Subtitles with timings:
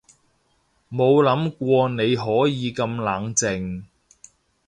[0.91, 3.83] 冇諗過你可以咁冷靜